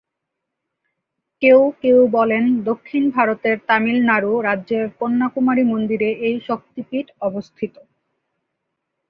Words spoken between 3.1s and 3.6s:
ভারতের